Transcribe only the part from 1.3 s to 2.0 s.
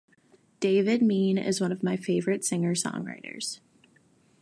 is one of my